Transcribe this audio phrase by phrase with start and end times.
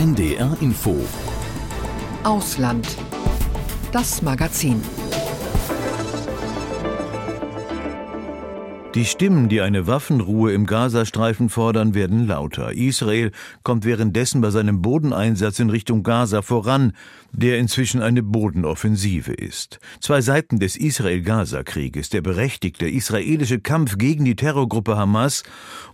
[0.00, 0.96] NDR Info
[2.24, 2.88] Ausland.
[3.92, 4.80] Das Magazin.
[8.96, 12.72] Die Stimmen, die eine Waffenruhe im Gazastreifen fordern, werden lauter.
[12.72, 13.30] Israel
[13.62, 16.92] kommt währenddessen bei seinem Bodeneinsatz in Richtung Gaza voran,
[17.30, 19.78] der inzwischen eine Bodenoffensive ist.
[20.00, 25.44] Zwei Seiten des Israel-Gaza-Krieges, der berechtigte israelische Kampf gegen die Terrorgruppe Hamas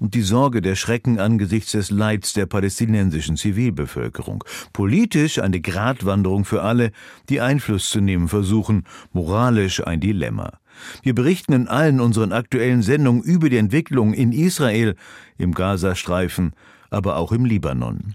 [0.01, 4.43] und die Sorge der Schrecken angesichts des Leids der palästinensischen Zivilbevölkerung.
[4.73, 6.93] Politisch eine Gratwanderung für alle,
[7.29, 10.61] die Einfluss zu nehmen versuchen, moralisch ein Dilemma.
[11.03, 14.97] Wir berichten in allen unseren aktuellen Sendungen über die Entwicklung in Israel,
[15.39, 16.53] im Gazastreifen,
[16.91, 18.15] aber auch im Libanon.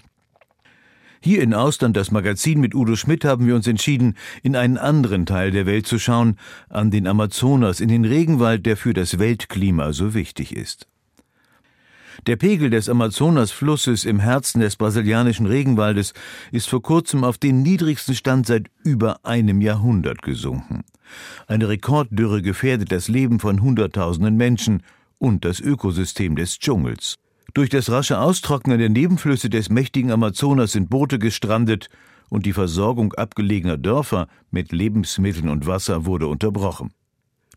[1.23, 5.27] Hier in Ausland das Magazin mit Udo Schmidt haben wir uns entschieden, in einen anderen
[5.27, 6.35] Teil der Welt zu schauen,
[6.67, 10.87] an den Amazonas, in den Regenwald, der für das Weltklima so wichtig ist.
[12.27, 16.13] Der Pegel des Amazonasflusses im Herzen des brasilianischen Regenwaldes
[16.51, 20.83] ist vor kurzem auf den niedrigsten Stand seit über einem Jahrhundert gesunken.
[21.47, 24.83] Eine Rekorddürre gefährdet das Leben von Hunderttausenden Menschen
[25.17, 27.17] und das Ökosystem des Dschungels.
[27.53, 31.89] Durch das rasche Austrocknen der Nebenflüsse des mächtigen Amazonas sind Boote gestrandet
[32.29, 36.91] und die Versorgung abgelegener Dörfer mit Lebensmitteln und Wasser wurde unterbrochen.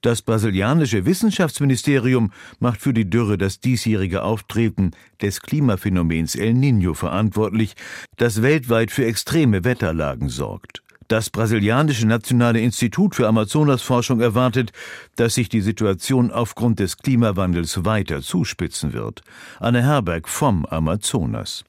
[0.04, 4.90] Das brasilianische Wissenschaftsministerium macht für die Dürre das diesjährige Auftreten
[5.22, 7.74] des Klimaphänomens El Niño verantwortlich,
[8.18, 10.82] das weltweit für extreme Wetterlagen sorgt.
[11.08, 14.72] Das brasilianische Nationale Institut für Amazonasforschung erwartet,
[15.16, 19.22] dass sich die Situation aufgrund des Klimawandels weiter zuspitzen wird.
[19.58, 21.64] Anne Herberg vom Amazonas.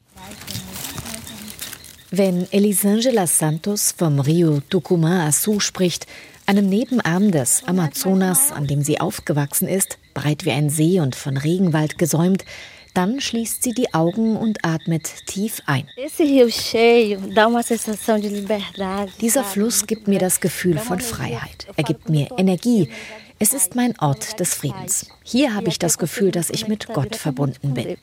[2.17, 6.08] Wenn Elisangela Santos vom Rio Tucumã Açu spricht,
[6.45, 11.36] einem Nebenarm des Amazonas, an dem sie aufgewachsen ist, breit wie ein See und von
[11.36, 12.45] Regenwald gesäumt,
[12.93, 15.89] dann schließt sie die Augen und atmet tief ein.
[19.19, 21.67] Dieser Fluss gibt mir das Gefühl von Freiheit.
[21.76, 22.87] Er gibt mir Energie.
[23.39, 25.09] Es ist mein Ort des Friedens.
[25.21, 27.97] Hier habe ich das Gefühl, dass ich mit Gott verbunden bin.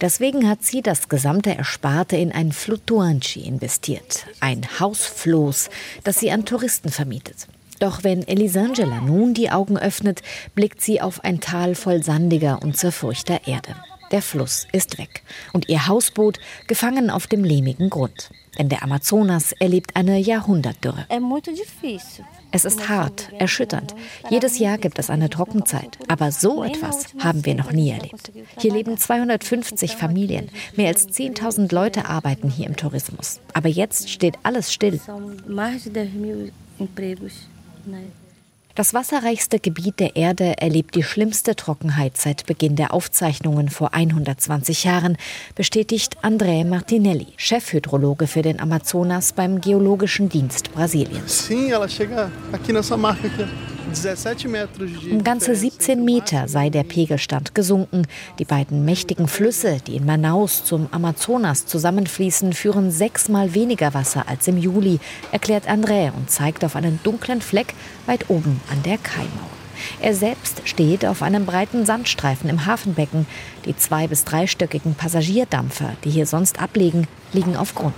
[0.00, 5.70] Deswegen hat sie das gesamte Ersparte in ein Flutuanchi investiert, ein Hausfloß,
[6.02, 7.46] das sie an Touristen vermietet.
[7.78, 10.22] Doch wenn Elisangela nun die Augen öffnet,
[10.54, 13.74] blickt sie auf ein Tal voll sandiger und zerfurchter Erde.
[14.10, 15.22] Der Fluss ist weg
[15.52, 18.30] und ihr Hausboot gefangen auf dem lehmigen Grund.
[18.58, 21.06] Denn der Amazonas erlebt eine Jahrhundertdürre.
[22.54, 23.96] Es ist hart, erschütternd.
[24.30, 25.98] Jedes Jahr gibt es eine Trockenzeit.
[26.06, 28.30] Aber so etwas haben wir noch nie erlebt.
[28.60, 30.50] Hier leben 250 Familien.
[30.76, 33.40] Mehr als 10.000 Leute arbeiten hier im Tourismus.
[33.54, 35.00] Aber jetzt steht alles still.
[38.76, 44.82] Das wasserreichste Gebiet der Erde erlebt die schlimmste Trockenheit seit Beginn der Aufzeichnungen vor 120
[44.82, 45.16] Jahren,
[45.54, 51.48] bestätigt André Martinelli, Chefhydrologe für den Amazonas beim Geologischen Dienst Brasiliens.
[55.10, 58.06] Um ganze 17 Meter sei der Pegelstand gesunken.
[58.38, 64.48] Die beiden mächtigen Flüsse, die in Manaus zum Amazonas zusammenfließen, führen sechsmal weniger Wasser als
[64.48, 64.98] im Juli,
[65.30, 67.74] erklärt André und zeigt auf einen dunklen Fleck
[68.06, 69.53] weit oben an der Kaimauer.
[70.00, 73.26] Er selbst steht auf einem breiten Sandstreifen im Hafenbecken.
[73.64, 77.94] Die zwei- bis dreistöckigen Passagierdampfer, die hier sonst ablegen, liegen auf Grund.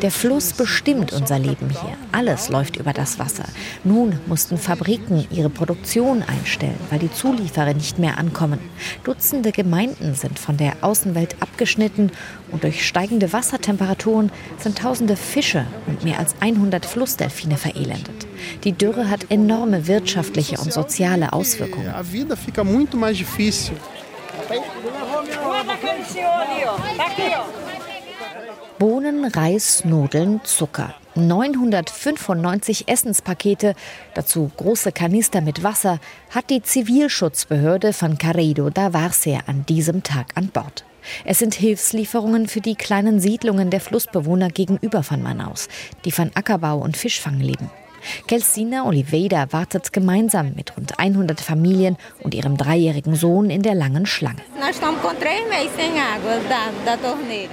[0.00, 1.96] Der Fluss bestimmt unser Leben hier.
[2.12, 3.44] Alles läuft über das Wasser.
[3.84, 8.58] Nun mussten Fabriken ihre Produktion einstellen, weil die Zulieferer nicht mehr ankommen.
[9.04, 12.12] Dutzende Gemeinden sind von der Außenwelt abgeschnitten
[12.52, 18.26] und durch steigende Wassertemperaturen sind tausende Fische und mehr als 100 Flussdelfine verelendet.
[18.64, 21.92] Die Dürre hat enorme wirtschaftliche und soziale Auswirkungen.
[28.78, 30.94] Bohnen, Reis, Nudeln, Zucker.
[31.14, 33.74] 995 Essenspakete,
[34.14, 35.98] dazu große Kanister mit Wasser,
[36.30, 40.84] hat die Zivilschutzbehörde von Carreiro da Várzea an diesem Tag an Bord.
[41.24, 45.68] Es sind Hilfslieferungen für die kleinen Siedlungen der Flussbewohner gegenüber von Manaus,
[46.04, 47.70] die von Ackerbau und Fischfang leben.
[48.26, 54.06] Kelsina Oliveira wartet gemeinsam mit rund 100 Familien und ihrem dreijährigen Sohn in der langen
[54.06, 54.42] Schlange.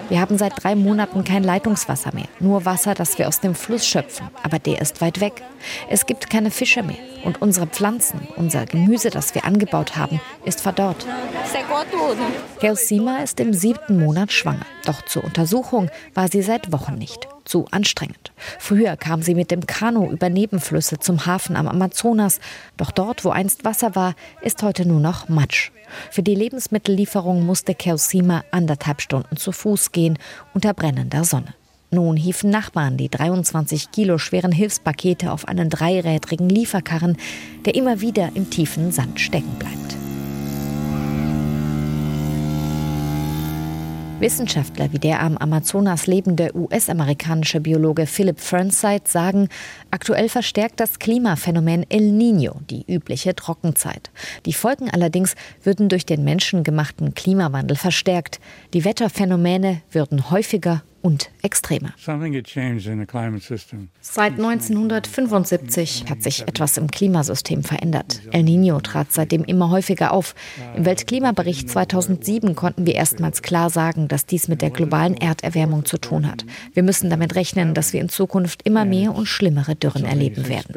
[0.09, 3.85] Wir haben seit drei Monaten kein Leitungswasser mehr, nur Wasser, das wir aus dem Fluss
[3.85, 4.29] schöpfen.
[4.44, 5.41] Aber der ist weit weg.
[5.89, 6.97] Es gibt keine Fische mehr.
[7.23, 11.06] Und unsere Pflanzen, unser Gemüse, das wir angebaut haben, ist verdorrt.
[12.59, 14.65] Kelsima ist im siebten Monat schwanger.
[14.85, 17.27] Doch zur Untersuchung war sie seit Wochen nicht.
[17.45, 18.31] Zu anstrengend.
[18.60, 22.40] Früher kam sie mit dem Kanu über Nebenflüsse zum Hafen am Amazonas.
[22.78, 25.72] Doch dort, wo einst Wasser war, ist heute nur noch Matsch.
[26.12, 30.18] Für die Lebensmittellieferung musste Keosima anderthalb Stunden zu Fuß gehen
[30.54, 31.54] unter brennender Sonne.
[31.92, 37.18] Nun hieven Nachbarn die 23 Kilo schweren Hilfspakete auf einen dreirädrigen Lieferkarren,
[37.66, 39.95] der immer wieder im tiefen Sand stecken bleibt.
[44.23, 49.49] Wissenschaftler wie der am Amazonas lebende US-amerikanische Biologe Philip Fernside sagen,
[49.91, 54.11] aktuell verstärkt das Klimaphänomen El Niño die übliche Trockenzeit.
[54.45, 58.39] Die Folgen allerdings würden durch den menschengemachten Klimawandel verstärkt.
[58.73, 61.94] Die Wetterphänomene würden häufiger und extremer.
[64.01, 68.21] Seit 1975 hat sich etwas im Klimasystem verändert.
[68.31, 70.33] El Niño trat seitdem immer häufiger auf.
[70.75, 75.97] Im Weltklimabericht 2007 konnten wir erstmals klar sagen, dass dies mit der globalen Erderwärmung zu
[75.97, 76.45] tun hat.
[76.73, 80.73] Wir müssen damit rechnen, dass wir in Zukunft immer mehr und schlimmere Dürren erleben werden.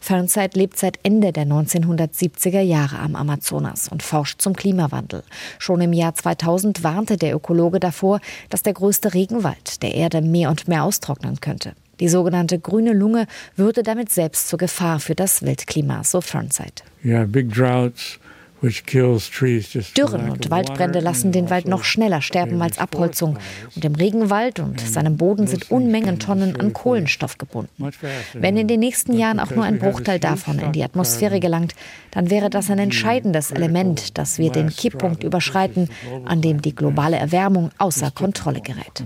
[0.00, 5.22] Fernside lebt seit Ende der 1970er Jahre am Amazonas und forscht zum Klimawandel.
[5.58, 10.50] Schon im Jahr 2000 warnte der Ökologe davor, dass der größte Regenwald der Erde mehr
[10.50, 11.72] und mehr austrocknen könnte.
[12.00, 16.82] Die sogenannte grüne Lunge würde damit selbst zur Gefahr für das Weltklima, so Fernside.
[17.04, 18.20] Yeah, big droughts,
[19.94, 23.38] Dürren und Waldbrände lassen den Wald noch schneller sterben als Abholzung.
[23.74, 27.90] Und im Regenwald und seinem Boden sind Unmengen Tonnen an Kohlenstoff gebunden.
[28.34, 31.74] Wenn in den nächsten Jahren auch nur ein Bruchteil davon in die Atmosphäre gelangt,
[32.10, 35.88] dann wäre das ein entscheidendes Element, dass wir den Kipppunkt überschreiten,
[36.24, 39.04] an dem die globale Erwärmung außer Kontrolle gerät.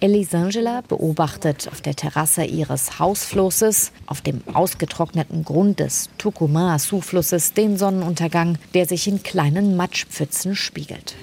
[0.00, 8.58] Elisangela beobachtet auf der Terrasse ihres Hausflusses, auf dem ausgetrockneten Grund des Tucumã-Zuflusses, den Sonnenuntergang,
[8.74, 11.14] der sich in kleinen Matschpfützen spiegelt.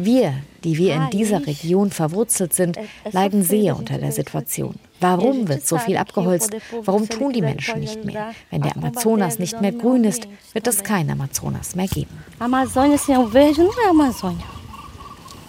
[0.00, 2.78] Wir, die wir in dieser Region verwurzelt sind,
[3.10, 4.76] leiden sehr unter der Situation.
[5.00, 6.56] Warum wird so viel abgeholzt?
[6.84, 8.32] Warum tun die Menschen nicht mehr?
[8.50, 12.16] Wenn der Amazonas nicht mehr grün ist, wird es kein Amazonas mehr geben.
[12.38, 13.18] Amazônia sem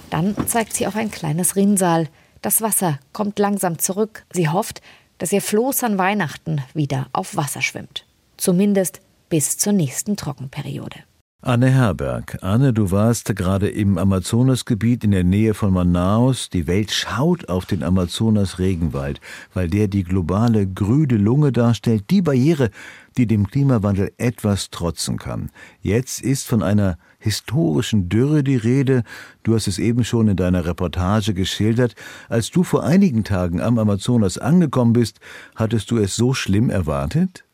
[0.09, 2.07] Dann zeigt sie auf ein kleines Rinnsal.
[2.41, 4.25] Das Wasser kommt langsam zurück.
[4.31, 4.81] Sie hofft,
[5.17, 8.05] dass ihr Floß an Weihnachten wieder auf Wasser schwimmt.
[8.37, 11.03] Zumindest bis zur nächsten Trockenperiode.
[11.41, 12.37] Anne Herberg.
[12.41, 16.49] Anne, du warst gerade im Amazonasgebiet in der Nähe von Manaus.
[16.49, 19.21] Die Welt schaut auf den Amazonas-Regenwald,
[19.53, 22.71] weil der die globale grüne Lunge darstellt, die Barriere,
[23.15, 25.49] die dem Klimawandel etwas trotzen kann.
[25.81, 29.03] Jetzt ist von einer historischen Dürre die Rede.
[29.43, 31.95] Du hast es eben schon in deiner Reportage geschildert.
[32.27, 35.21] Als du vor einigen Tagen am Amazonas angekommen bist,
[35.55, 37.45] hattest du es so schlimm erwartet?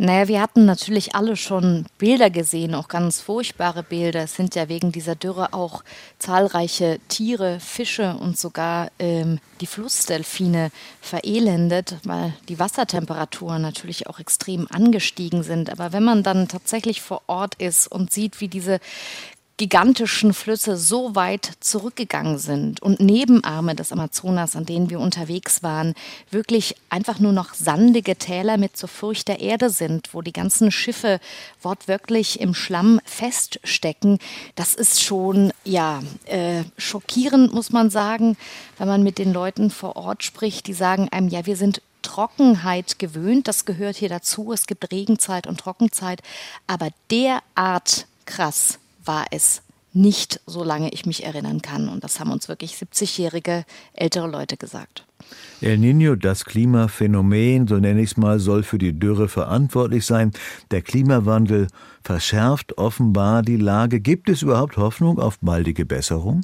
[0.00, 4.22] Naja, wir hatten natürlich alle schon Bilder gesehen, auch ganz furchtbare Bilder.
[4.22, 5.82] Es sind ja wegen dieser Dürre auch
[6.20, 14.68] zahlreiche Tiere, Fische und sogar ähm, die Flussdelfine verelendet, weil die Wassertemperaturen natürlich auch extrem
[14.70, 15.68] angestiegen sind.
[15.68, 18.78] Aber wenn man dann tatsächlich vor Ort ist und sieht, wie diese
[19.58, 25.94] gigantischen Flüsse so weit zurückgegangen sind und Nebenarme des Amazonas, an denen wir unterwegs waren,
[26.30, 30.70] wirklich einfach nur noch sandige Täler mit zur Furcht der Erde sind, wo die ganzen
[30.70, 31.18] Schiffe
[31.60, 34.20] wortwörtlich im Schlamm feststecken,
[34.54, 38.36] das ist schon ja äh, schockierend, muss man sagen,
[38.78, 43.00] wenn man mit den Leuten vor Ort spricht, die sagen einem, ja, wir sind Trockenheit
[43.00, 46.22] gewöhnt, das gehört hier dazu, es gibt Regenzeit und Trockenzeit,
[46.68, 48.78] aber derart krass
[49.08, 49.62] war es
[49.92, 51.88] nicht, solange ich mich erinnern kann.
[51.88, 55.04] Und das haben uns wirklich 70-jährige ältere Leute gesagt.
[55.60, 60.32] El Niño, das Klimaphänomen, so nenne ich es mal, soll für die Dürre verantwortlich sein.
[60.70, 61.66] Der Klimawandel
[62.04, 64.00] verschärft offenbar die Lage.
[64.00, 66.42] Gibt es überhaupt Hoffnung auf baldige Besserung?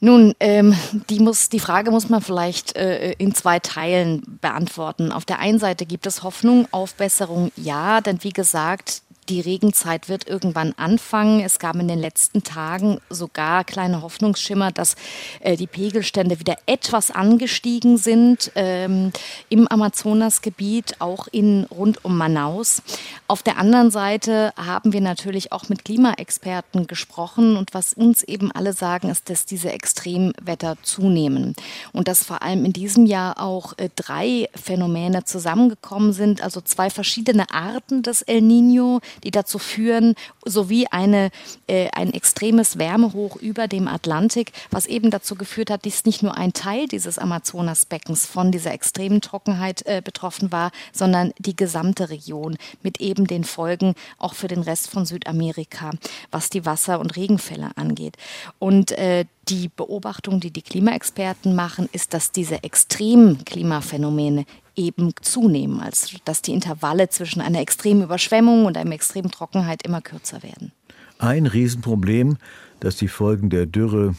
[0.00, 0.74] Nun, ähm,
[1.08, 5.10] die, muss, die Frage muss man vielleicht äh, in zwei Teilen beantworten.
[5.10, 10.08] Auf der einen Seite gibt es Hoffnung auf Besserung, ja, denn wie gesagt, die Regenzeit
[10.08, 11.40] wird irgendwann anfangen.
[11.40, 14.94] Es gab in den letzten Tagen sogar kleine Hoffnungsschimmer, dass
[15.40, 19.12] äh, die Pegelstände wieder etwas angestiegen sind ähm,
[19.48, 22.82] im Amazonasgebiet, auch in rund um Manaus.
[23.28, 28.52] Auf der anderen Seite haben wir natürlich auch mit Klimaexperten gesprochen und was uns eben
[28.52, 31.54] alle sagen, ist, dass diese Extremwetter zunehmen
[31.92, 36.90] und dass vor allem in diesem Jahr auch äh, drei Phänomene zusammengekommen sind, also zwei
[36.90, 41.30] verschiedene Arten des El Nino, die dazu führen, sowie eine,
[41.66, 46.36] äh, ein extremes Wärmehoch über dem Atlantik, was eben dazu geführt hat, dass nicht nur
[46.36, 52.56] ein Teil dieses Amazonasbeckens von dieser extremen Trockenheit äh, betroffen war, sondern die gesamte Region
[52.82, 55.90] mit eben den Folgen auch für den Rest von Südamerika,
[56.30, 58.16] was die Wasser- und Regenfälle angeht.
[58.58, 64.44] Und äh, die Beobachtung, die die Klimaexperten machen, ist, dass diese extremen Klimaphänomene
[64.76, 70.00] eben zunehmen, als dass die Intervalle zwischen einer extremen Überschwemmung und einer extremen Trockenheit immer
[70.00, 70.72] kürzer werden.
[71.18, 72.36] Ein Riesenproblem,
[72.80, 74.14] das die Folgen der Dürre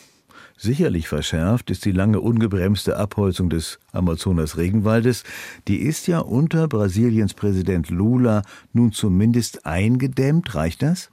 [0.57, 5.23] sicherlich verschärft, ist die lange ungebremste Abholzung des Amazonas-Regenwaldes.
[5.67, 8.41] Die ist ja unter Brasiliens Präsident Lula
[8.73, 10.55] nun zumindest eingedämmt.
[10.55, 11.11] Reicht das?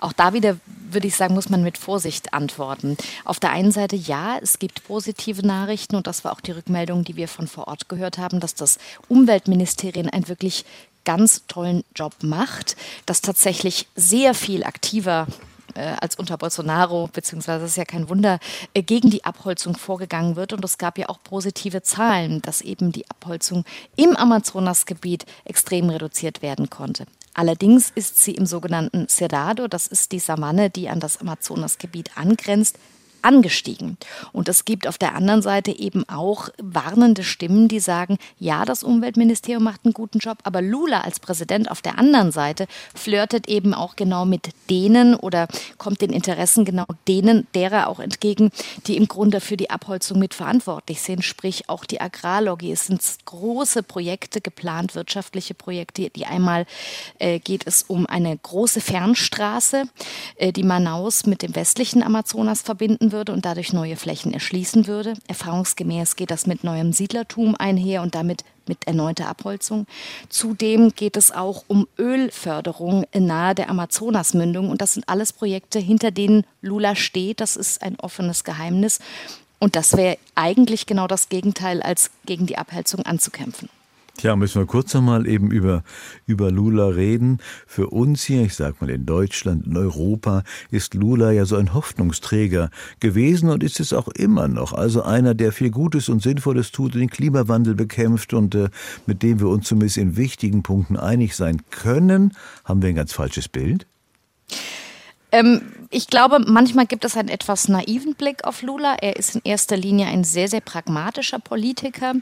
[0.00, 0.56] Auch da wieder
[0.90, 2.96] würde ich sagen, muss man mit Vorsicht antworten.
[3.24, 7.04] Auf der einen Seite ja, es gibt positive Nachrichten und das war auch die Rückmeldung,
[7.04, 10.64] die wir von vor Ort gehört haben, dass das Umweltministerium ein wirklich
[11.04, 15.26] ganz tollen Job macht, dass tatsächlich sehr viel aktiver
[15.74, 18.38] äh, als unter Bolsonaro, beziehungsweise ist ja kein Wunder,
[18.74, 20.52] äh, gegen die Abholzung vorgegangen wird.
[20.52, 23.64] Und es gab ja auch positive Zahlen, dass eben die Abholzung
[23.96, 27.06] im Amazonasgebiet extrem reduziert werden konnte.
[27.34, 32.78] Allerdings ist sie im sogenannten Cerrado, das ist die Savanne, die an das Amazonasgebiet angrenzt,
[33.22, 33.96] angestiegen.
[34.32, 38.82] Und es gibt auf der anderen Seite eben auch warnende Stimmen, die sagen, ja, das
[38.82, 43.74] Umweltministerium macht einen guten Job, aber Lula als Präsident auf der anderen Seite flirtet eben
[43.74, 45.48] auch genau mit denen oder
[45.78, 48.50] kommt den Interessen genau denen derer auch entgegen,
[48.86, 52.72] die im Grunde für die Abholzung mitverantwortlich sind, sprich auch die Agrarlobby.
[52.72, 56.66] Es sind große Projekte geplant, wirtschaftliche Projekte, die einmal
[57.18, 59.84] äh, geht es um eine große Fernstraße,
[60.36, 65.14] äh, die Manaus mit dem westlichen Amazonas verbinden würde und dadurch neue Flächen erschließen würde.
[65.28, 69.86] Erfahrungsgemäß geht das mit neuem Siedlertum einher und damit mit erneuter Abholzung.
[70.28, 76.10] Zudem geht es auch um Ölförderung nahe der Amazonasmündung und das sind alles Projekte, hinter
[76.10, 77.40] denen Lula steht.
[77.40, 79.00] Das ist ein offenes Geheimnis
[79.58, 83.68] und das wäre eigentlich genau das Gegenteil, als gegen die Abholzung anzukämpfen.
[84.22, 85.82] Tja, müssen wir kurz nochmal eben über,
[86.26, 87.38] über Lula reden.
[87.66, 91.74] Für uns hier, ich sag mal in Deutschland, in Europa, ist Lula ja so ein
[91.74, 94.74] Hoffnungsträger gewesen und ist es auch immer noch.
[94.74, 98.68] Also einer, der viel Gutes und Sinnvolles tut, den Klimawandel bekämpft und äh,
[99.06, 102.32] mit dem wir uns zumindest in wichtigen Punkten einig sein können.
[102.64, 103.88] Haben wir ein ganz falsches Bild?
[105.32, 108.96] Ähm, ich glaube, manchmal gibt es einen etwas naiven Blick auf Lula.
[109.00, 112.14] Er ist in erster Linie ein sehr, sehr pragmatischer Politiker,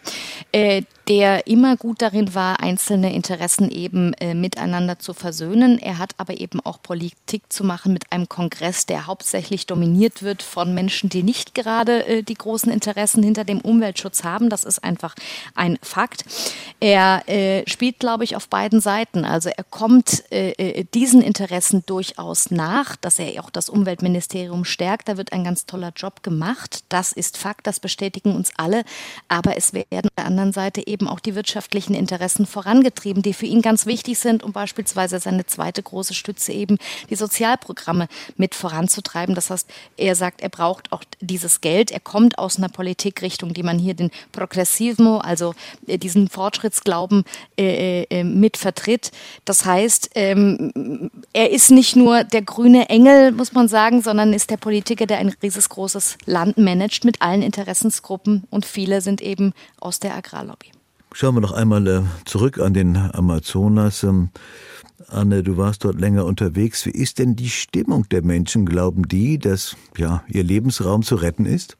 [0.52, 5.81] äh, der immer gut darin war, einzelne Interessen eben äh, miteinander zu versöhnen.
[5.81, 10.40] Er hat aber eben auch Politik zu machen mit einem Kongress, der hauptsächlich dominiert wird
[10.40, 14.50] von Menschen, die nicht gerade äh, die großen Interessen hinter dem Umweltschutz haben.
[14.50, 15.17] Das ist einfach
[15.57, 16.25] ein Fakt.
[16.79, 19.25] Er äh, spielt, glaube ich, auf beiden Seiten.
[19.25, 25.09] Also er kommt äh, äh, diesen Interessen durchaus nach, dass er auch das Umweltministerium stärkt.
[25.09, 26.85] Da wird ein ganz toller Job gemacht.
[26.88, 28.85] Das ist Fakt, das bestätigen uns alle.
[29.26, 33.33] Aber es werden auf der anderen Seite eben eben auch die wirtschaftlichen Interessen vorangetrieben, die
[33.33, 36.76] für ihn ganz wichtig sind, um beispielsweise seine zweite große Stütze eben
[37.09, 39.35] die Sozialprogramme mit voranzutreiben.
[39.35, 41.90] Das heißt, er sagt, er braucht auch dieses Geld.
[41.90, 45.54] Er kommt aus einer Politikrichtung, die man hier den Progressivismo, also
[45.87, 47.25] äh, diesen Fortschrittsglauben
[47.59, 49.11] äh, äh, mit vertritt.
[49.47, 54.50] Das heißt, ähm, er ist nicht nur der grüne Engel, muss man sagen, sondern ist
[54.50, 59.99] der Politiker, der ein riesengroßes Land managt mit allen Interessensgruppen und viele sind eben aus
[59.99, 60.73] der Agrarlobby.
[61.12, 64.05] Schauen wir noch einmal äh, zurück an den Amazonas.
[64.05, 64.31] Ähm,
[65.09, 66.87] Anne, du warst dort länger unterwegs.
[66.87, 68.64] Wie ist denn die Stimmung der Menschen?
[68.64, 71.76] Glauben die, dass ja, ihr Lebensraum zu retten ist?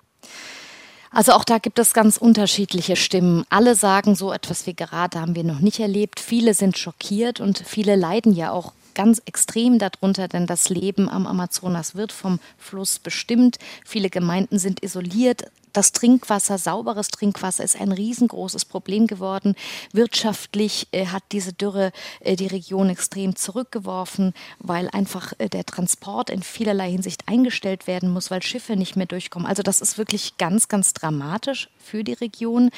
[1.13, 3.45] Also auch da gibt es ganz unterschiedliche Stimmen.
[3.51, 6.21] Alle sagen so etwas wie gerade haben wir noch nicht erlebt.
[6.21, 11.27] Viele sind schockiert und viele leiden ja auch ganz extrem darunter, denn das Leben am
[11.27, 13.59] Amazonas wird vom Fluss bestimmt.
[13.85, 19.55] Viele Gemeinden sind isoliert, das Trinkwasser, sauberes Trinkwasser ist ein riesengroßes Problem geworden.
[19.93, 26.31] Wirtschaftlich äh, hat diese Dürre äh, die Region extrem zurückgeworfen, weil einfach äh, der Transport
[26.31, 29.47] in vielerlei Hinsicht eingestellt werden muss, weil Schiffe nicht mehr durchkommen.
[29.47, 32.71] Also das ist wirklich ganz, ganz dramatisch für die Region.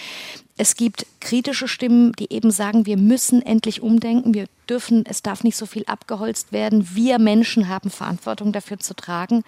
[0.58, 5.44] Es gibt kritische Stimmen, die eben sagen, wir müssen endlich umdenken, wir dürfen, es darf
[5.44, 6.88] nicht so viel abgeholzt werden.
[6.94, 9.44] Wir Menschen haben Verantwortung dafür zu tragen.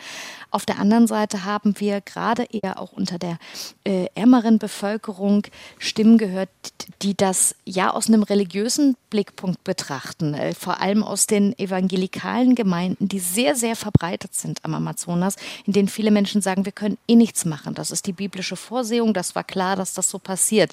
[0.51, 3.39] Auf der anderen Seite haben wir gerade eher auch unter der
[3.85, 5.47] äh, ärmeren Bevölkerung
[5.79, 6.51] Stimmen gehört,
[7.03, 13.09] die das ja aus einem religiösen Blickpunkt betrachten, äh, vor allem aus den evangelikalen Gemeinden,
[13.09, 17.17] die sehr, sehr verbreitet sind am Amazonas, in denen viele Menschen sagen, wir können eh
[17.17, 17.75] nichts machen.
[17.75, 20.73] Das ist die biblische Vorsehung, das war klar, dass das so passiert.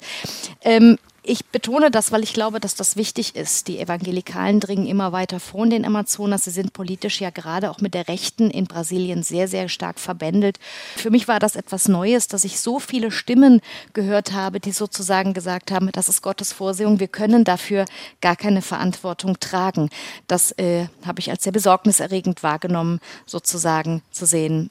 [0.62, 3.68] Ähm, ich betone das, weil ich glaube, dass das wichtig ist.
[3.68, 6.44] Die Evangelikalen dringen immer weiter vor in den Amazonas.
[6.44, 10.58] Sie sind politisch ja gerade auch mit der Rechten in Brasilien sehr, sehr stark verbändelt.
[10.96, 13.60] Für mich war das etwas Neues, dass ich so viele Stimmen
[13.92, 17.84] gehört habe, die sozusagen gesagt haben, das ist Gottes Vorsehung, wir können dafür
[18.20, 19.90] gar keine Verantwortung tragen.
[20.26, 24.70] Das äh, habe ich als sehr besorgniserregend wahrgenommen, sozusagen zu sehen,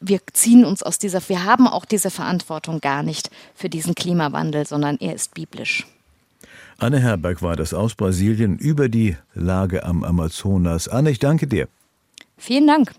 [0.00, 4.66] wir ziehen uns aus dieser, wir haben auch diese Verantwortung gar nicht für diesen Klimawandel,
[4.66, 5.86] sondern er ist biblisch.
[6.78, 10.88] Anne Herberg war das aus Brasilien über die Lage am Amazonas.
[10.88, 11.68] Anne, ich danke dir.
[12.36, 12.92] Vielen Dank.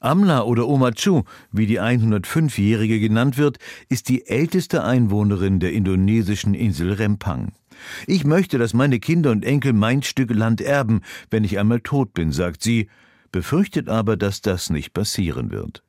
[0.00, 3.58] Amla oder Oma Chu, wie die 105-Jährige genannt wird,
[3.90, 7.52] ist die älteste Einwohnerin der indonesischen Insel Rempang.
[8.06, 12.14] Ich möchte, dass meine Kinder und Enkel mein Stück Land erben, wenn ich einmal tot
[12.14, 12.88] bin, sagt sie,
[13.30, 15.82] befürchtet aber, dass das nicht passieren wird.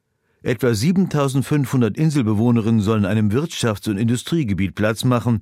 [0.44, 5.42] Etwa 7500 Inselbewohnerinnen sollen einem Wirtschafts- und Industriegebiet Platz machen,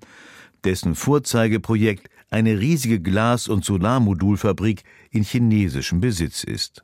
[0.66, 6.84] dessen Vorzeigeprojekt eine riesige Glas- und Solarmodulfabrik in chinesischem Besitz ist.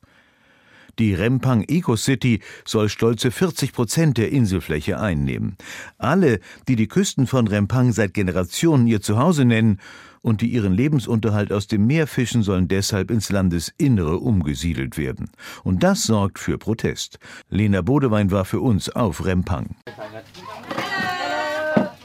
[0.97, 5.57] Die Rempang Eco City soll stolze 40 Prozent der Inselfläche einnehmen.
[5.97, 9.79] Alle, die die Küsten von Rempang seit Generationen ihr Zuhause nennen
[10.21, 15.29] und die ihren Lebensunterhalt aus dem Meer fischen, sollen deshalb ins Landesinnere umgesiedelt werden.
[15.63, 17.19] Und das sorgt für Protest.
[17.49, 19.75] Lena Bodewein war für uns auf Rempang.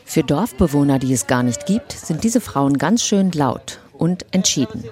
[0.04, 4.82] Für Dorfbewohner, die es gar nicht gibt, sind diese Frauen ganz schön laut und entschieden.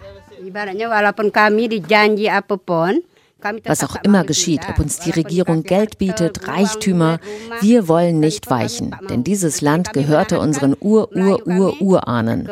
[3.64, 7.20] Was auch immer geschieht, ob uns die Regierung Geld bietet, Reichtümer,
[7.60, 12.48] wir wollen nicht weichen, denn dieses Land gehörte unseren Ur-Ur-Ur-Urahnen.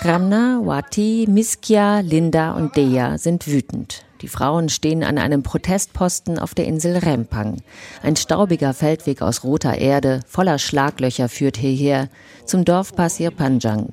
[0.00, 4.04] Ramna, Wati, Miskia, Linda und Deja sind wütend.
[4.20, 7.62] Die Frauen stehen an einem Protestposten auf der Insel Rempang.
[8.02, 12.08] Ein staubiger Feldweg aus roter Erde, voller Schlaglöcher führt hierher
[12.44, 13.88] zum Dorf Pasir Panjang.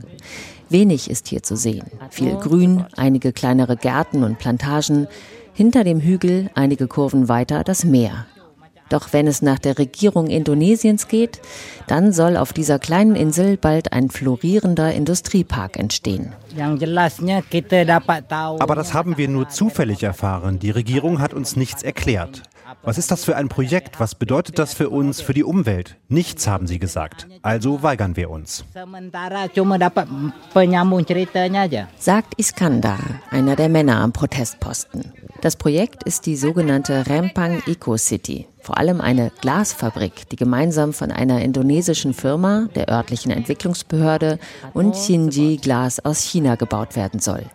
[0.72, 1.86] Wenig ist hier zu sehen.
[2.10, 5.08] Viel Grün, einige kleinere Gärten und Plantagen.
[5.54, 8.26] Hinter dem Hügel, einige Kurven weiter, das Meer.
[8.92, 11.40] Doch wenn es nach der Regierung Indonesiens geht,
[11.88, 16.34] dann soll auf dieser kleinen Insel bald ein florierender Industriepark entstehen.
[18.60, 20.60] Aber das haben wir nur zufällig erfahren.
[20.60, 22.44] Die Regierung hat uns nichts erklärt.
[22.84, 24.00] Was ist das für ein Projekt?
[24.00, 25.98] Was bedeutet das für uns, für die Umwelt?
[26.10, 27.28] Nichts haben sie gesagt.
[27.42, 28.66] Also weigern wir uns.
[31.98, 35.14] Sagt Iskandar, einer der Männer am Protestposten.
[35.42, 41.12] Das Projekt ist die sogenannte Rempang Eco City, vor allem eine Glasfabrik, die gemeinsam von
[41.12, 44.38] einer indonesischen Firma, der örtlichen Entwicklungsbehörde
[44.74, 47.46] und Xinji Glas aus China gebaut werden soll.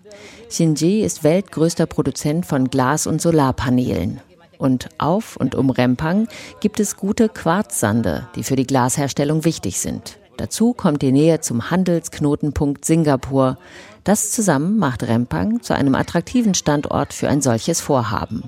[0.48, 4.20] Xinji ist weltgrößter Produzent von Glas- und Solarpanelen
[4.58, 6.28] und auf und um Rempang
[6.60, 10.18] gibt es gute Quarzsande, die für die Glasherstellung wichtig sind.
[10.36, 13.58] Dazu kommt die Nähe zum Handelsknotenpunkt Singapur.
[14.04, 18.44] Das zusammen macht Rempang zu einem attraktiven Standort für ein solches Vorhaben.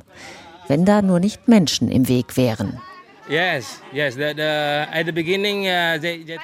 [0.68, 2.81] Wenn da nur nicht Menschen im Weg wären.
[3.31, 3.35] Uh,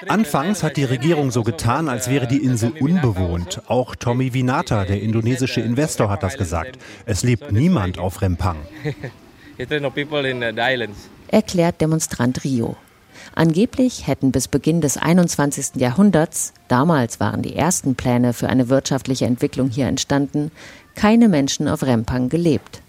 [0.07, 3.61] Anfangs hat die Regierung so getan, als wäre die Insel unbewohnt.
[3.67, 6.77] Auch Tommy Vinata, der indonesische Investor, hat das gesagt.
[7.05, 8.57] Es lebt niemand auf Rempang.
[11.29, 12.75] Erklärt Demonstrant Rio.
[13.33, 15.75] Angeblich hätten bis Beginn des 21.
[15.75, 20.51] Jahrhunderts, damals waren die ersten Pläne für eine wirtschaftliche Entwicklung hier entstanden,
[20.93, 22.81] keine Menschen auf Rempang gelebt.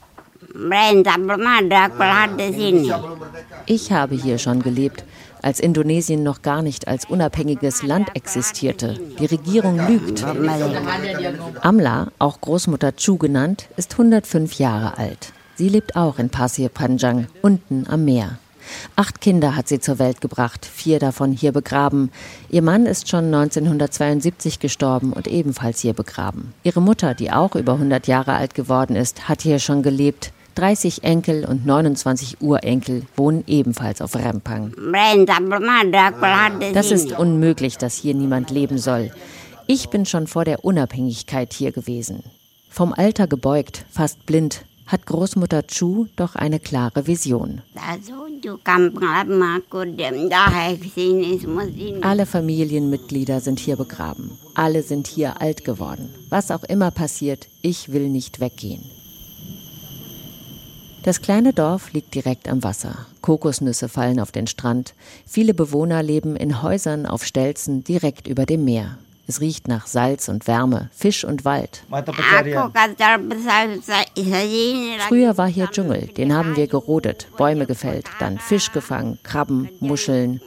[3.67, 5.05] Ich habe hier schon gelebt,
[5.43, 8.99] als Indonesien noch gar nicht als unabhängiges Land existierte.
[9.21, 10.25] Die Regierung lügt.
[11.61, 15.33] Amla, auch Großmutter Chu genannt, ist 105 Jahre alt.
[15.57, 18.39] Sie lebt auch in Pasir Panjang, unten am Meer.
[18.95, 22.11] Acht Kinder hat sie zur Welt gebracht, vier davon hier begraben.
[22.51, 26.53] Ihr Mann ist schon 1972 gestorben und ebenfalls hier begraben.
[26.63, 30.33] Ihre Mutter, die auch über 100 Jahre alt geworden ist, hat hier schon gelebt.
[30.57, 34.73] 30 Enkel und 29 Urenkel wohnen ebenfalls auf Rempang.
[36.75, 39.11] Das ist unmöglich, dass hier niemand leben soll.
[39.67, 42.23] Ich bin schon vor der Unabhängigkeit hier gewesen.
[42.69, 47.63] Vom Alter gebeugt, fast blind, hat Großmutter Chu doch eine klare Vision.
[52.03, 54.39] Alle Familienmitglieder sind hier begraben.
[54.55, 56.09] Alle sind hier alt geworden.
[56.29, 58.85] Was auch immer passiert, ich will nicht weggehen.
[61.07, 63.07] Das kleine Dorf liegt direkt am Wasser.
[63.23, 64.95] Kokosnüsse fallen auf den Strand.
[65.25, 68.99] Viele Bewohner leben in Häusern auf Stelzen direkt über dem Meer.
[69.29, 71.83] Es riecht nach Salz und Wärme, Fisch und Wald.
[75.09, 80.41] Früher war hier Dschungel, den haben wir gerodet, Bäume gefällt, dann Fisch gefangen, Krabben, Muscheln.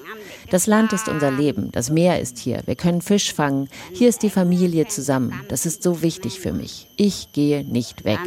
[0.51, 4.23] Das Land ist unser Leben, das Meer ist hier, wir können Fisch fangen, hier ist
[4.23, 5.33] die Familie zusammen.
[5.47, 6.88] Das ist so wichtig für mich.
[6.97, 8.19] Ich gehe nicht weg.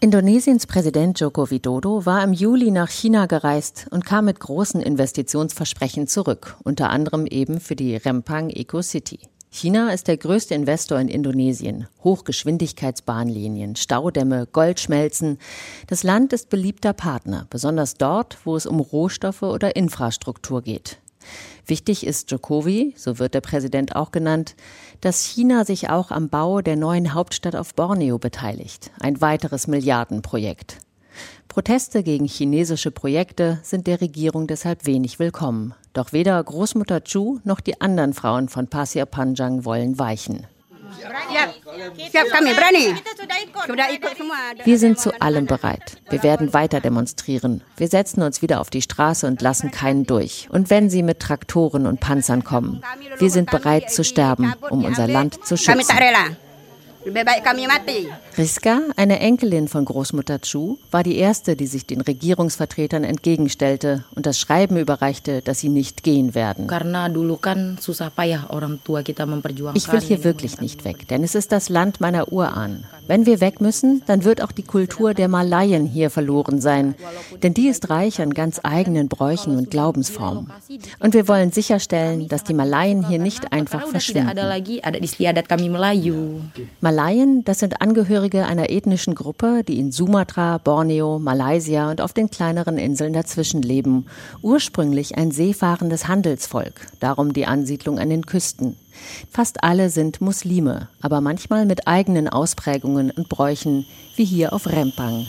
[0.00, 6.06] Indonesiens Präsident Joko Widodo war im Juli nach China gereist und kam mit großen Investitionsversprechen
[6.08, 9.18] zurück, unter anderem eben für die Rempang Eco City.
[9.54, 11.86] China ist der größte Investor in Indonesien.
[12.02, 15.38] Hochgeschwindigkeitsbahnlinien, Staudämme, Goldschmelzen.
[15.88, 20.96] Das Land ist beliebter Partner, besonders dort, wo es um Rohstoffe oder Infrastruktur geht.
[21.66, 24.56] Wichtig ist Jokowi, so wird der Präsident auch genannt,
[25.02, 28.90] dass China sich auch am Bau der neuen Hauptstadt auf Borneo beteiligt.
[29.00, 30.78] Ein weiteres Milliardenprojekt.
[31.52, 35.74] Proteste gegen chinesische Projekte sind der Regierung deshalb wenig willkommen.
[35.92, 40.46] Doch weder Großmutter Chu noch die anderen Frauen von Pasir Panjang wollen weichen.
[44.64, 45.98] Wir sind zu allem bereit.
[46.08, 47.62] Wir werden weiter demonstrieren.
[47.76, 50.48] Wir setzen uns wieder auf die Straße und lassen keinen durch.
[50.50, 52.82] Und wenn sie mit Traktoren und Panzern kommen,
[53.18, 55.82] wir sind bereit zu sterben, um unser Land zu schützen.
[58.38, 64.26] Riska, eine Enkelin von Großmutter Chu, war die erste, die sich den Regierungsvertretern entgegenstellte und
[64.26, 66.66] das Schreiben überreichte, dass sie nicht gehen werden.
[69.74, 72.84] Ich will hier wirklich nicht weg, denn es ist das Land meiner Urahnen.
[73.06, 76.94] Wenn wir weg müssen, dann wird auch die Kultur der Malaien hier verloren sein,
[77.42, 80.50] denn die ist reich an ganz eigenen Bräuchen und Glaubensformen.
[81.00, 84.38] Und wir wollen sicherstellen, dass die Malaien hier nicht einfach verschwinden.
[86.94, 92.30] Malaien, das sind Angehörige einer ethnischen Gruppe, die in Sumatra, Borneo, Malaysia und auf den
[92.30, 94.04] kleineren Inseln dazwischen leben.
[94.42, 98.76] Ursprünglich ein seefahrendes Handelsvolk, darum die Ansiedlung an den Küsten.
[99.30, 105.26] Fast alle sind Muslime, aber manchmal mit eigenen Ausprägungen und Bräuchen, wie hier auf Rempang.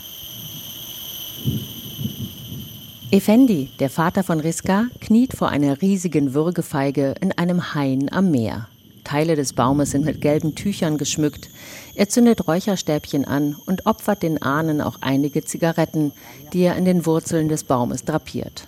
[3.10, 8.68] Effendi, der Vater von Riska, kniet vor einer riesigen Würgefeige in einem Hain am Meer.
[9.04, 11.50] Teile des Baumes sind mit gelben Tüchern geschmückt.
[11.96, 16.12] Er zündet Räucherstäbchen an und opfert den Ahnen auch einige Zigaretten,
[16.52, 18.68] die er in den Wurzeln des Baumes drapiert.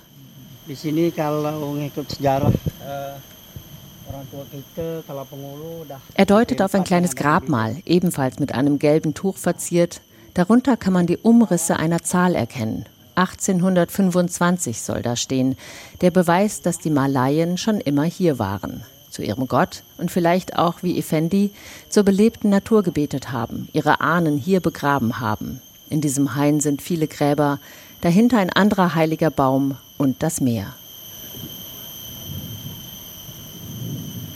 [6.16, 10.02] Er deutet auf ein kleines Grabmal, ebenfalls mit einem gelben Tuch verziert.
[10.36, 12.86] Darunter kann man die Umrisse einer Zahl erkennen.
[13.16, 15.56] 1825 soll da stehen,
[16.02, 18.84] der Beweis, dass die Malaien schon immer hier waren,
[19.16, 21.52] zu ihrem Gott und vielleicht auch wie Effendi
[21.90, 25.62] zur belebten Natur gebetet haben, ihre Ahnen hier begraben haben.
[25.90, 27.60] In diesem Hain sind viele Gräber,
[28.02, 30.76] dahinter ein anderer heiliger Baum und das Meer.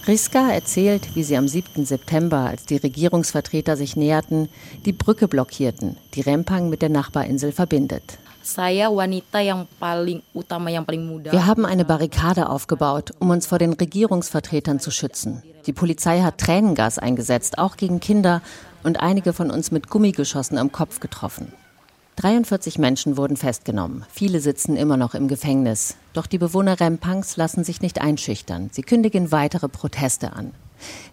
[0.07, 1.85] Riska erzählt, wie sie am 7.
[1.85, 4.49] September, als die Regierungsvertreter sich näherten,
[4.85, 8.17] die Brücke blockierten, die Rempang mit der Nachbarinsel verbindet.
[11.31, 15.43] Wir haben eine Barrikade aufgebaut, um uns vor den Regierungsvertretern zu schützen.
[15.65, 18.41] Die Polizei hat Tränengas eingesetzt, auch gegen Kinder,
[18.83, 21.51] und einige von uns mit Gummigeschossen am Kopf getroffen.
[22.15, 24.05] 43 Menschen wurden festgenommen.
[24.11, 25.95] Viele sitzen immer noch im Gefängnis.
[26.13, 28.69] Doch die Bewohner Rempangs lassen sich nicht einschüchtern.
[28.73, 30.51] Sie kündigen weitere Proteste an.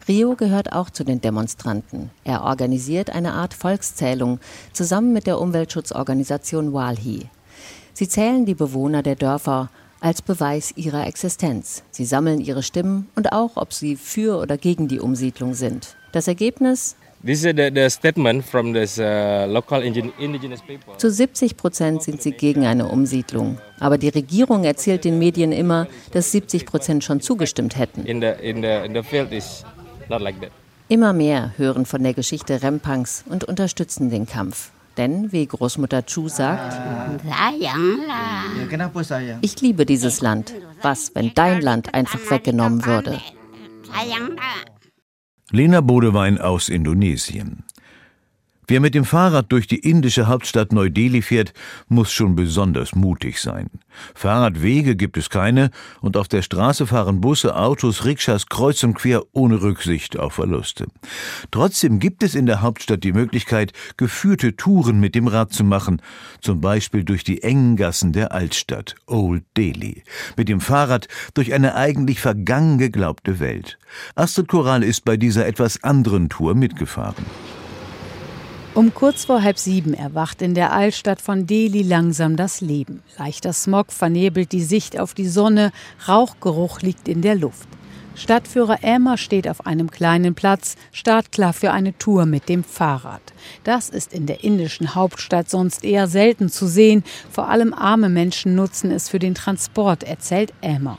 [0.08, 2.10] Rio gehört auch zu den Demonstranten.
[2.24, 4.40] Er organisiert eine Art Volkszählung
[4.72, 7.28] zusammen mit der Umweltschutzorganisation Walhi.
[7.92, 11.82] Sie zählen die Bewohner der Dörfer als Beweis ihrer Existenz.
[11.90, 15.96] Sie sammeln ihre Stimmen und auch, ob sie für oder gegen die Umsiedlung sind.
[16.12, 16.96] Das Ergebnis
[17.26, 17.32] Uh,
[20.96, 23.58] Zu 70 Prozent sind sie gegen eine Umsiedlung.
[23.80, 28.06] Aber die Regierung erzählt den Medien immer, dass 70 Prozent schon zugestimmt hätten.
[30.88, 34.70] Immer mehr hören von der Geschichte Rempangs und unterstützen den Kampf.
[34.96, 36.80] Denn, wie Großmutter Chu sagt,
[39.40, 40.54] ich liebe dieses Land.
[40.80, 43.20] Was, wenn dein Land einfach weggenommen würde?
[45.52, 47.62] Lena Bodewein aus Indonesien.
[48.68, 51.52] Wer mit dem Fahrrad durch die indische Hauptstadt Neu-Delhi fährt,
[51.88, 53.70] muss schon besonders mutig sein.
[54.14, 59.22] Fahrradwege gibt es keine und auf der Straße fahren Busse, Autos, Rikschas kreuz und quer
[59.32, 60.86] ohne Rücksicht auf Verluste.
[61.52, 66.02] Trotzdem gibt es in der Hauptstadt die Möglichkeit, geführte Touren mit dem Rad zu machen,
[66.40, 70.02] zum Beispiel durch die engen Gassen der Altstadt, Old Delhi.
[70.36, 73.78] Mit dem Fahrrad durch eine eigentlich vergangen geglaubte Welt.
[74.16, 77.24] Astrid Koral ist bei dieser etwas anderen Tour mitgefahren.
[78.76, 83.02] Um kurz vor halb sieben erwacht in der Altstadt von Delhi langsam das Leben.
[83.16, 85.72] Leichter Smog vernebelt die Sicht auf die Sonne,
[86.06, 87.66] Rauchgeruch liegt in der Luft.
[88.16, 93.22] Stadtführer Elmer steht auf einem kleinen Platz, startklar für eine Tour mit dem Fahrrad.
[93.64, 97.02] Das ist in der indischen Hauptstadt sonst eher selten zu sehen.
[97.30, 100.98] Vor allem arme Menschen nutzen es für den Transport, erzählt Elmer.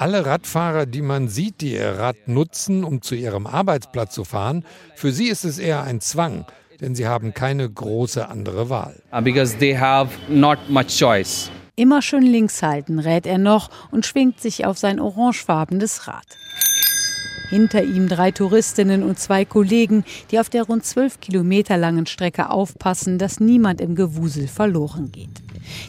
[0.00, 4.64] Alle Radfahrer, die man sieht, die ihr Rad nutzen, um zu ihrem Arbeitsplatz zu fahren,
[4.94, 6.44] für sie ist es eher ein Zwang,
[6.80, 9.02] denn sie haben keine große andere Wahl.
[9.12, 11.50] Uh, because they have not much choice.
[11.74, 16.26] Immer schön links halten, rät er noch und schwingt sich auf sein orangefarbenes Rad.
[17.48, 22.50] Hinter ihm drei Touristinnen und zwei Kollegen, die auf der rund zwölf Kilometer langen Strecke
[22.50, 25.42] aufpassen, dass niemand im Gewusel verloren geht.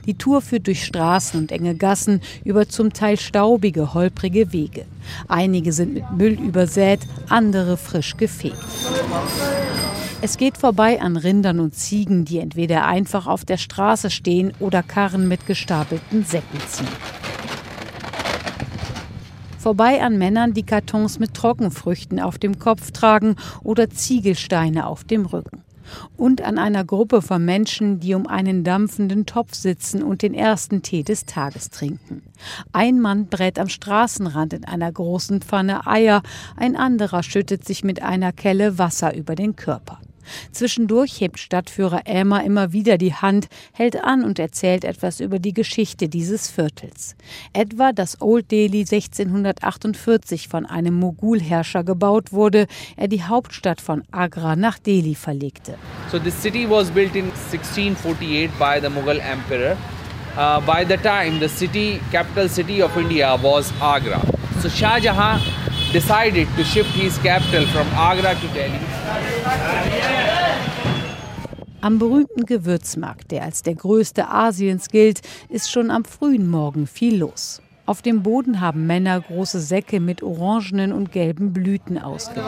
[0.05, 4.85] Die Tour führt durch Straßen und enge Gassen über zum Teil staubige, holprige Wege.
[5.27, 8.57] Einige sind mit Müll übersät, andere frisch gefegt.
[10.21, 14.83] Es geht vorbei an Rindern und Ziegen, die entweder einfach auf der Straße stehen oder
[14.83, 16.87] Karren mit gestapelten Säcken ziehen.
[19.59, 25.25] Vorbei an Männern, die Kartons mit Trockenfrüchten auf dem Kopf tragen oder Ziegelsteine auf dem
[25.25, 25.63] Rücken.
[26.15, 30.81] Und an einer Gruppe von Menschen, die um einen dampfenden Topf sitzen und den ersten
[30.81, 32.23] Tee des Tages trinken.
[32.71, 36.21] Ein Mann brät am Straßenrand in einer großen Pfanne Eier,
[36.55, 39.99] ein anderer schüttet sich mit einer Kelle Wasser über den Körper.
[40.51, 45.53] Zwischendurch hebt Stadtführer Elmer immer wieder die Hand, hält an und erzählt etwas über die
[45.53, 47.15] Geschichte dieses Viertels.
[47.53, 54.55] Etwa, dass Old Delhi 1648 von einem Mogulherrscher gebaut wurde, er die Hauptstadt von Agra
[54.55, 55.75] nach Delhi verlegte.
[56.11, 59.77] So the city was built in 1648 by the Mughal emperor.
[60.37, 64.21] Uh, by the time the city capital city of India was Agra.
[64.61, 65.41] So Shah Jahan
[65.91, 68.79] decided to shift his capital from Agra to Delhi.
[71.81, 77.17] Am berühmten Gewürzmarkt, der als der größte Asiens gilt, ist schon am frühen Morgen viel
[77.17, 77.61] los.
[77.85, 82.45] Auf dem Boden haben Männer große Säcke mit orangenen und gelben Blüten ausgelegt.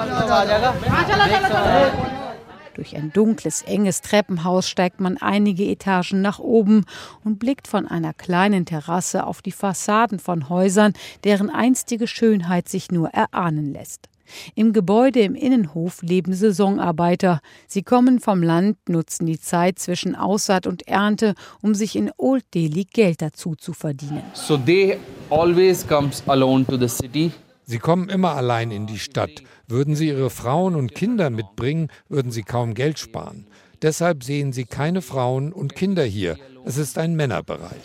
[2.74, 6.86] Durch ein dunkles, enges Treppenhaus steigt man einige Etagen nach oben
[7.24, 12.92] und blickt von einer kleinen Terrasse auf die Fassaden von Häusern, deren einstige Schönheit sich
[12.92, 14.08] nur erahnen lässt.
[14.56, 17.42] Im Gebäude im Innenhof leben Saisonarbeiter.
[17.68, 22.46] Sie kommen vom Land, nutzen die Zeit zwischen Aussaat und Ernte, um sich in Old
[22.54, 24.24] Delhi Geld dazu zu verdienen.
[24.34, 24.98] So they
[25.30, 27.32] always comes alone to the city.
[27.66, 29.44] Sie kommen immer allein in die Stadt.
[29.72, 33.48] Würden sie ihre Frauen und Kinder mitbringen, würden sie kaum Geld sparen.
[33.82, 36.38] Deshalb sehen Sie keine Frauen und Kinder hier.
[36.66, 37.80] Es ist ein Männerbereich.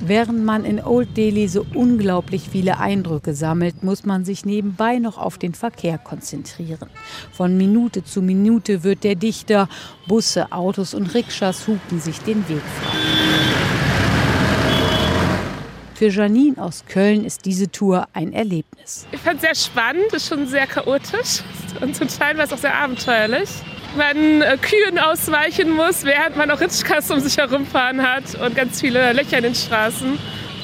[0.00, 5.18] Während man in Old Delhi so unglaublich viele Eindrücke sammelt, muss man sich nebenbei noch
[5.18, 6.88] auf den Verkehr konzentrieren.
[7.30, 9.68] Von Minute zu Minute wird der dichter.
[10.08, 13.81] Busse, Autos und Rikschas hupen sich den Weg frei.
[16.02, 19.06] Für Janine aus Köln ist diese Tour ein Erlebnis.
[19.12, 21.44] Ich fand es sehr spannend, ist schon sehr chaotisch
[21.80, 23.48] und zum Teil war es auch sehr abenteuerlich.
[23.96, 28.80] Man äh, Kühen ausweichen muss, während man auch Ritschkas um sich herumfahren hat und ganz
[28.80, 30.18] viele Löcher in den Straßen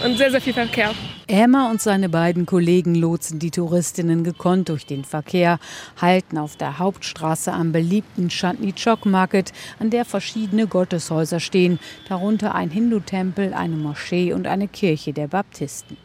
[0.05, 0.91] und sehr, sehr viel Verkehr.
[1.31, 5.59] Emma und seine beiden Kollegen lotsen die Touristinnen gekonnt durch den Verkehr,
[6.01, 12.55] halten auf der Hauptstraße am beliebten Chandni Chowk Market, an der verschiedene Gotteshäuser stehen, darunter
[12.55, 15.99] ein Hindu-Tempel, eine Moschee und eine Kirche der Baptisten.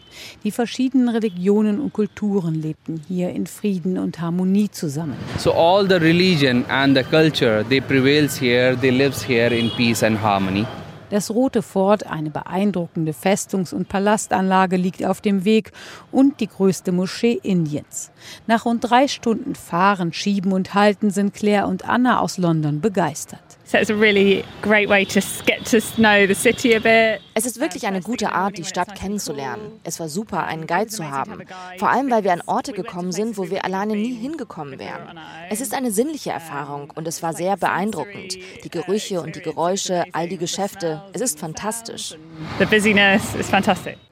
[0.44, 5.16] Die verschiedenen Religionen und Kulturen lebten hier in Frieden und Harmonie zusammen.
[5.38, 10.04] So all the religion and the culture they prevails here, they lives here in peace
[10.04, 10.66] and harmony.
[11.14, 15.72] Das Rote Fort, eine beeindruckende Festungs- und Palastanlage, liegt auf dem Weg
[16.12, 18.10] und die größte Moschee Indiens.
[18.48, 23.53] Nach rund drei Stunden Fahren, Schieben und Halten sind Claire und Anna aus London begeistert.
[27.34, 29.72] Es ist wirklich eine gute Art, die Stadt kennenzulernen.
[29.84, 31.40] Es war super, einen Guide zu haben.
[31.80, 35.18] Vor allem, weil wir an Orte gekommen sind, wo wir alleine nie hingekommen wären.
[35.50, 38.38] Es ist eine sinnliche Erfahrung und es war sehr beeindruckend.
[38.64, 41.02] Die Gerüche und die Geräusche, all die Geschäfte.
[41.14, 42.16] Es ist fantastisch.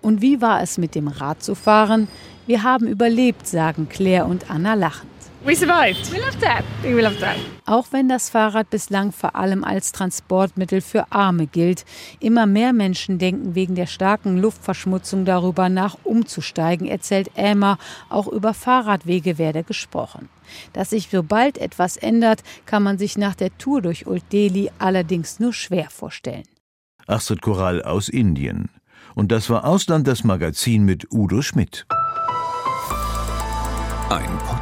[0.02, 2.08] Und wie war es mit dem Rad zu fahren?
[2.48, 5.11] Wir haben überlebt, sagen Claire und Anna lachend.
[5.44, 6.12] We survived.
[6.14, 6.64] We loved that.
[6.84, 7.36] We loved that.
[7.66, 11.84] Auch wenn das Fahrrad bislang vor allem als Transportmittel für Arme gilt,
[12.20, 17.80] immer mehr Menschen denken wegen der starken Luftverschmutzung darüber nach, umzusteigen, erzählt Elmer.
[18.10, 20.30] Auch über Fahrradwege werde gesprochen.
[20.74, 25.40] Dass sich sobald etwas ändert, kann man sich nach der Tour durch Old Delhi allerdings
[25.40, 26.44] nur schwer vorstellen.
[27.08, 28.70] Astrid Korall aus Indien.
[29.16, 31.88] Und das war Ausland das Magazin mit Udo Schmidt.
[34.10, 34.38] Ein